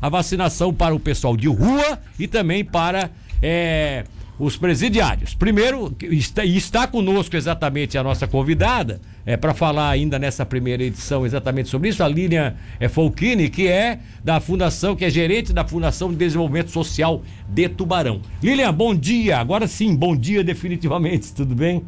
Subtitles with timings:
[0.00, 3.10] a vacinação para o pessoal de rua e também para
[3.42, 4.04] é,
[4.38, 5.34] os presidiários.
[5.34, 11.26] Primeiro, está, está conosco exatamente a nossa convidada, é, para falar ainda nessa primeira edição
[11.26, 15.66] exatamente sobre isso, a Lilian é, Folchini, que é da Fundação, que é gerente da
[15.66, 18.22] Fundação de Desenvolvimento Social de Tubarão.
[18.42, 19.38] Lilian, bom dia.
[19.38, 21.84] Agora sim, bom dia definitivamente, tudo bem?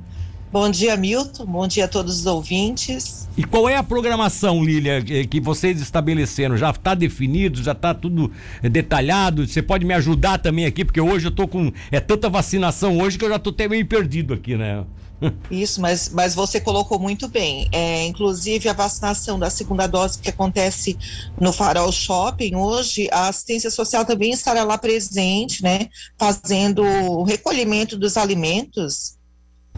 [0.52, 1.46] Bom dia, Milton.
[1.46, 3.28] Bom dia a todos os ouvintes.
[3.36, 6.56] E qual é a programação, Lília, que vocês estabeleceram?
[6.56, 9.46] Já está definido, já está tudo detalhado?
[9.46, 11.72] Você pode me ajudar também aqui, porque hoje eu estou com.
[11.92, 14.84] É tanta vacinação hoje que eu já estou até meio perdido aqui, né?
[15.52, 17.68] Isso, mas, mas você colocou muito bem.
[17.70, 20.98] É, inclusive, a vacinação da segunda dose que acontece
[21.40, 25.88] no Farol Shopping hoje, a assistência social também estará lá presente, né?
[26.18, 29.19] Fazendo o recolhimento dos alimentos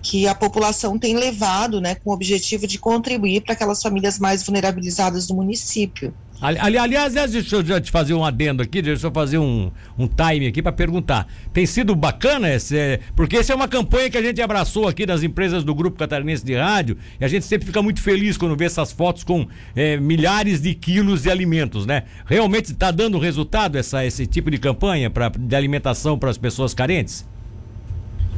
[0.02, 4.42] que a população tem levado, né, com o objetivo de contribuir para aquelas famílias mais
[4.42, 6.12] vulnerabilizadas do município.
[6.42, 10.08] Ali, aliás, deixa eu já te fazer um adendo aqui, deixa eu fazer um, um
[10.08, 11.28] time aqui para perguntar.
[11.52, 15.22] Tem sido bacana esse, porque essa é uma campanha que a gente abraçou aqui das
[15.22, 18.64] empresas do Grupo Catarinense de Rádio e a gente sempre fica muito feliz quando vê
[18.64, 19.46] essas fotos com
[19.76, 22.02] é, milhares de quilos de alimentos, né?
[22.26, 26.74] Realmente está dando resultado essa, esse tipo de campanha pra, de alimentação para as pessoas
[26.74, 27.24] carentes?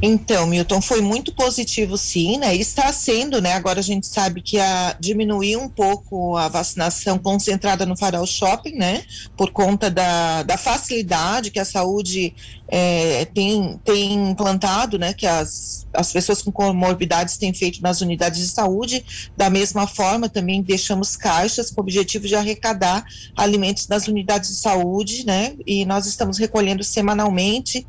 [0.07, 2.55] Então, Milton, foi muito positivo sim, né?
[2.55, 3.53] está sendo, né?
[3.53, 8.75] Agora a gente sabe que a, diminuiu um pouco a vacinação concentrada no Farol Shopping,
[8.75, 9.03] né?
[9.35, 12.35] Por conta da, da facilidade que a saúde
[12.67, 15.11] é, tem, tem implantado, né?
[15.11, 19.03] Que as, as pessoas com comorbidades têm feito nas unidades de saúde.
[19.35, 23.03] Da mesma forma, também deixamos caixas com o objetivo de arrecadar
[23.35, 25.55] alimentos nas unidades de saúde, né?
[25.65, 27.87] E nós estamos recolhendo semanalmente.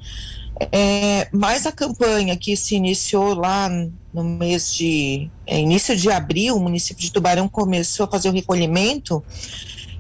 [0.73, 3.69] É, mas a campanha que se iniciou lá
[4.13, 8.33] no mês de é, início de abril, o município de Tubarão começou a fazer o
[8.33, 9.23] recolhimento,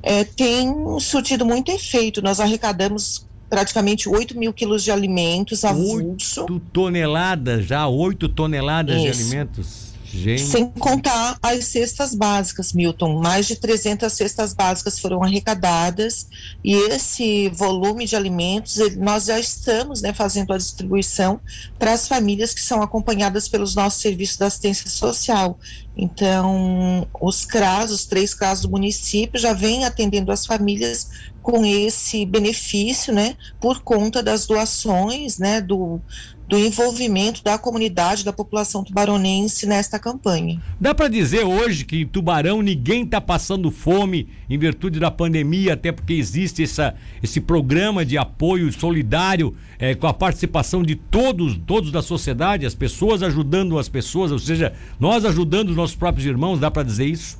[0.02, 2.22] é, tem surtido muito efeito.
[2.22, 6.42] Nós arrecadamos praticamente 8 mil quilos de alimentos avulso.
[6.42, 9.04] 8 toneladas já, 8 toneladas Isso.
[9.04, 9.85] de alimentos.
[10.16, 10.42] Gente.
[10.42, 13.20] Sem contar as cestas básicas, Milton.
[13.20, 16.26] Mais de 300 cestas básicas foram arrecadadas
[16.64, 21.38] e esse volume de alimentos, nós já estamos né, fazendo a distribuição
[21.78, 25.58] para as famílias que são acompanhadas pelos nossos serviços de assistência social.
[25.96, 31.08] Então, os CRAS, os três CRAS do município, já vêm atendendo as famílias
[31.42, 36.00] com esse benefício, né, por conta das doações, né, do,
[36.48, 40.60] do envolvimento da comunidade, da população tubaronense nesta campanha.
[40.80, 45.74] Dá para dizer hoje que em Tubarão ninguém está passando fome em virtude da pandemia,
[45.74, 51.58] até porque existe essa, esse programa de apoio solidário é, com a participação de todos,
[51.66, 56.26] todos da sociedade, as pessoas ajudando as pessoas, ou seja, nós ajudando os nossos próprios
[56.26, 57.38] irmãos, dá para dizer isso?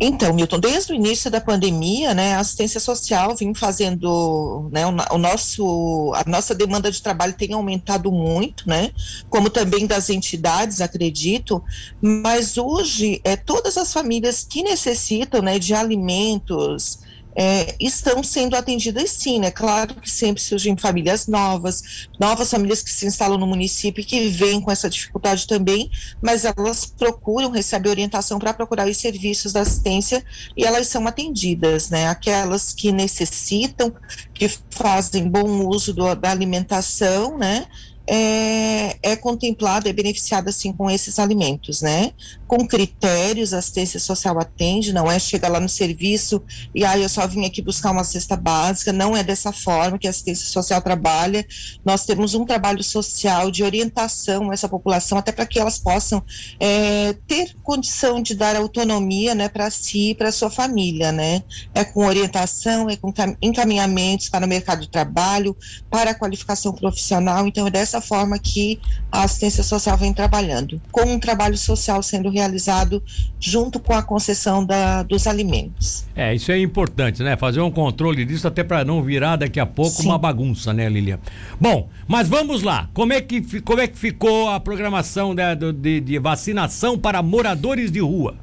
[0.00, 5.18] Então, Milton, desde o início da pandemia, né, a assistência social vem fazendo, né, o,
[5.18, 8.90] nosso, a nossa demanda de trabalho tem aumentado muito, né,
[9.28, 11.62] como também das entidades, acredito,
[12.00, 17.00] mas hoje, é, todas as famílias que necessitam, né, de alimentos,
[17.34, 19.50] é, estão sendo atendidas sim, né?
[19.50, 24.28] Claro que sempre surgem famílias novas, novas famílias que se instalam no município e que
[24.28, 25.90] vêm com essa dificuldade também,
[26.20, 30.24] mas elas procuram receber orientação para procurar os serviços da assistência
[30.56, 32.08] e elas são atendidas, né?
[32.08, 33.92] Aquelas que necessitam,
[34.34, 37.66] que fazem bom uso do, da alimentação, né?
[38.06, 42.12] É, é contemplada, é beneficiada assim com esses alimentos, né?
[42.46, 46.42] Com critérios, a assistência social atende, não é chegar lá no serviço
[46.74, 49.98] e aí ah, eu só vim aqui buscar uma cesta básica, não é dessa forma
[49.98, 51.46] que a assistência social trabalha.
[51.84, 56.22] Nós temos um trabalho social de orientação a essa população, até para que elas possam
[56.60, 61.42] é, ter condição de dar autonomia, né, para si e para sua família, né?
[61.74, 65.56] É com orientação, é com encaminhamentos para o mercado de trabalho,
[65.90, 68.78] para a qualificação profissional, então é dessa forma que
[69.10, 73.02] a assistência social vem trabalhando, com um trabalho social sendo realizado
[73.40, 76.04] junto com a concessão da, dos alimentos.
[76.14, 77.34] É, isso é importante, né?
[77.36, 80.08] Fazer um controle disso até para não virar daqui a pouco Sim.
[80.08, 81.18] uma bagunça, né, Lilian?
[81.58, 82.90] Bom, mas vamos lá.
[82.92, 87.90] Como é que, como é que ficou a programação de, de, de vacinação para moradores
[87.90, 88.36] de rua?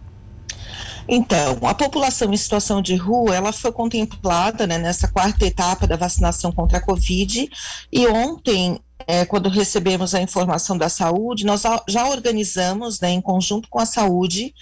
[1.11, 5.95] Então, a população em situação de rua, ela foi contemplada né, nessa quarta etapa da
[5.95, 7.49] vacinação contra a Covid
[7.91, 8.79] e ontem
[9.09, 13.85] é, quando recebemos a informação da saúde, nós já organizamos, né, em conjunto com a
[13.85, 14.53] saúde,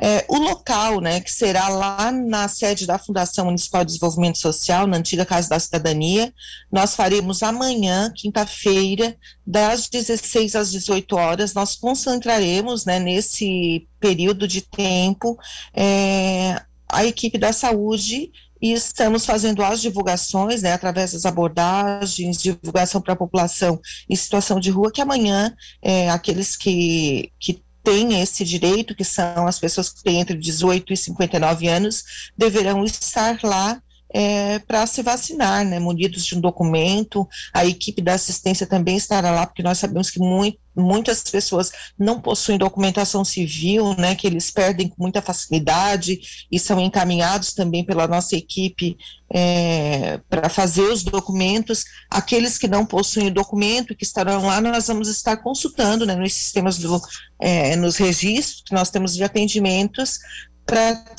[0.00, 4.86] é, o local, né, que será lá na sede da Fundação Municipal de Desenvolvimento Social,
[4.86, 6.32] na antiga Casa da Cidadania.
[6.70, 11.52] Nós faremos amanhã, quinta-feira, das 16 às 18 horas.
[11.52, 15.36] Nós concentraremos, né, nesse período de tempo,
[15.74, 18.30] é, a equipe da saúde
[18.66, 24.58] e estamos fazendo as divulgações, né, através das abordagens, divulgação para a população em situação
[24.58, 29.90] de rua, que amanhã é, aqueles que, que têm esse direito, que são as pessoas
[29.90, 33.80] que têm entre 18 e 59 anos, deverão estar lá
[34.12, 37.26] é, para se vacinar, né, munidos de um documento.
[37.52, 42.20] A equipe da assistência também estará lá, porque nós sabemos que muito, muitas pessoas não
[42.20, 46.18] possuem documentação civil, né, que eles perdem com muita facilidade
[46.50, 48.96] e são encaminhados também pela nossa equipe
[49.32, 51.84] é, para fazer os documentos.
[52.10, 56.32] Aqueles que não possuem o documento, que estarão lá, nós vamos estar consultando, né, nos
[56.32, 57.00] sistemas do,
[57.40, 60.18] é, nos registros que nós temos de atendimentos,
[60.66, 61.14] para estar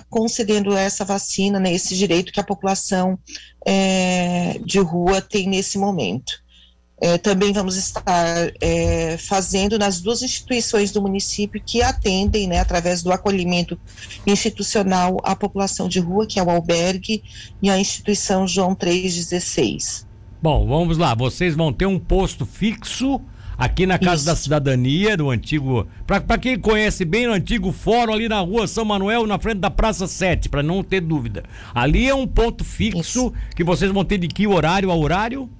[0.00, 3.16] tá concedendo essa vacina, né, esse direito que a população
[3.64, 6.32] é, de rua tem nesse momento.
[7.00, 13.04] É, também vamos estar é, fazendo nas duas instituições do município que atendem, né, através
[13.04, 13.78] do acolhimento
[14.26, 17.22] institucional, a população de rua, que é o albergue,
[17.62, 20.08] e a instituição João 316.
[20.42, 21.14] Bom, vamos lá.
[21.14, 23.20] Vocês vão ter um posto fixo
[23.58, 24.26] aqui na Casa Isso.
[24.26, 25.88] da Cidadania, do antigo.
[26.06, 29.70] Para quem conhece bem o antigo fórum ali na rua São Manuel, na frente da
[29.70, 31.42] Praça 7, para não ter dúvida.
[31.74, 33.32] Ali é um ponto fixo Isso.
[33.56, 35.50] que vocês vão ter de que horário a horário?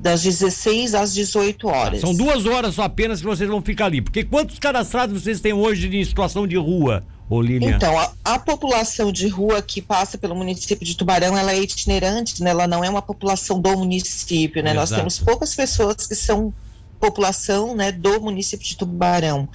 [0.00, 2.00] Das 16 às 18 horas.
[2.00, 4.00] São duas horas só apenas que vocês vão ficar ali.
[4.00, 7.04] Porque quantos cadastrados vocês têm hoje em situação de rua?
[7.28, 7.70] Olívia.
[7.70, 12.42] Então, a, a, população de rua que passa pelo município de Tubarão, ela é itinerante,
[12.42, 12.50] né?
[12.50, 14.70] Ela não é uma população do município, né?
[14.70, 14.80] Exato.
[14.80, 16.54] Nós temos poucas pessoas que são
[16.98, 19.48] população né, do município de Tubarão.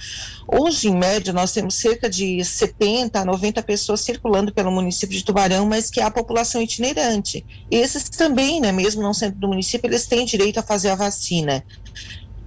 [0.46, 5.24] Hoje, em média, nós temos cerca de 70 a 90 pessoas circulando pelo município de
[5.24, 7.44] Tubarão, mas que é a população itinerante.
[7.70, 11.64] Esses também, né, mesmo não sendo do município, eles têm direito a fazer a vacina.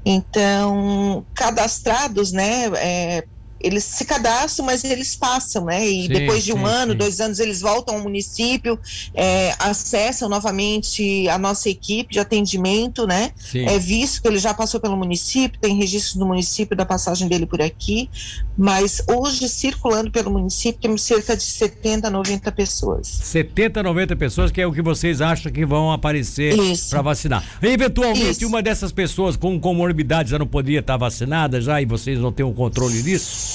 [0.05, 3.23] Então, cadastrados, né, é,
[3.59, 5.85] eles se cadastram, mas eles passam, né?
[5.85, 6.97] E sim, depois de um sim, ano, sim.
[6.97, 8.79] dois anos, eles voltam ao município,
[9.13, 13.31] é, acessam novamente a nossa equipe de atendimento, né?
[13.53, 17.45] É visto que ele já passou pelo município, tem registro do município da passagem dele
[17.45, 18.09] por aqui,
[18.57, 23.07] mas hoje, circulando pelo município, temos cerca de 70, 90 pessoas.
[23.07, 26.55] 70, 90 pessoas, que é o que vocês acham que vão aparecer
[26.89, 27.43] para vacinar.
[27.61, 28.47] Eventualmente, Isso.
[28.47, 32.45] uma dessas pessoas com comorbidades já não poderia estar vacinada já e vocês não têm
[32.45, 33.46] um controle disso?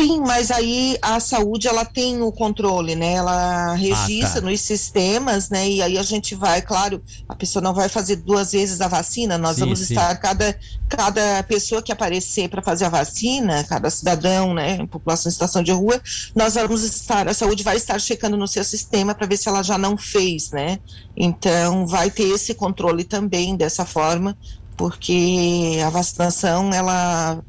[0.00, 3.12] Sim, mas aí a saúde ela tem o controle, né?
[3.12, 4.50] Ela registra ah, tá.
[4.50, 5.68] nos sistemas, né?
[5.68, 9.36] E aí a gente vai, claro, a pessoa não vai fazer duas vezes a vacina,
[9.36, 9.92] nós sim, vamos sim.
[9.92, 10.58] estar cada
[10.88, 15.70] cada pessoa que aparecer para fazer a vacina, cada cidadão, né, população em situação de
[15.70, 16.00] rua,
[16.34, 19.62] nós vamos estar, a saúde vai estar checando no seu sistema para ver se ela
[19.62, 20.78] já não fez, né?
[21.14, 24.36] Então vai ter esse controle também dessa forma,
[24.76, 27.42] porque a vacinação ela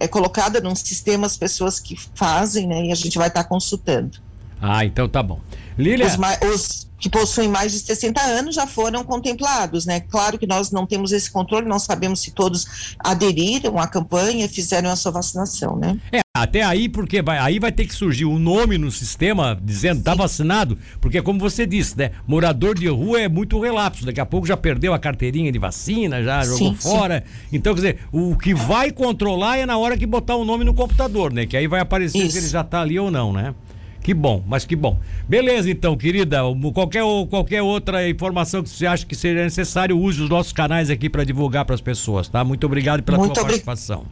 [0.00, 2.86] é colocada num sistema as pessoas que fazem, né?
[2.86, 4.18] E a gente vai estar tá consultando.
[4.60, 5.38] Ah, então tá bom.
[5.80, 6.06] Lília.
[6.06, 10.00] Os, os, que possuem mais de 60 anos já foram contemplados, né?
[10.00, 14.48] Claro que nós não temos esse controle, não sabemos se todos aderiram à campanha e
[14.48, 15.98] fizeram a sua vacinação, né?
[16.12, 19.58] É, até aí, porque vai, aí vai ter que surgir o um nome no sistema
[19.62, 22.10] dizendo tá vacinado, porque como você disse, né?
[22.26, 26.22] Morador de rua é muito relapso, daqui a pouco já perdeu a carteirinha de vacina,
[26.22, 27.24] já jogou sim, fora.
[27.26, 27.56] Sim.
[27.56, 30.74] Então, quer dizer, o que vai controlar é na hora que botar o nome no
[30.74, 31.46] computador, né?
[31.46, 32.32] Que aí vai aparecer Isso.
[32.32, 33.54] se ele já tá ali ou não, né?
[34.02, 34.98] Que bom, mas que bom.
[35.28, 36.40] Beleza, então, querida.
[36.72, 41.10] Qualquer, qualquer outra informação que você acha que seja necessário, use os nossos canais aqui
[41.10, 42.42] para divulgar para as pessoas, tá?
[42.42, 43.60] Muito obrigado pela Muito tua obri...
[43.60, 44.06] participação.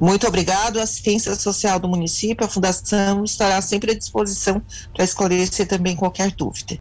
[0.00, 0.80] Muito obrigado.
[0.80, 4.60] A assistência social do município, a Fundação estará sempre à disposição
[4.92, 6.66] para esclarecer também qualquer dúvida.